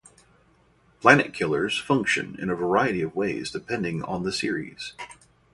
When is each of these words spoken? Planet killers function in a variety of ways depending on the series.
Planet 0.99 1.31
killers 1.31 1.77
function 1.77 2.35
in 2.39 2.49
a 2.49 2.55
variety 2.55 3.03
of 3.03 3.15
ways 3.15 3.51
depending 3.51 4.01
on 4.01 4.23
the 4.23 4.31
series. 4.31 4.93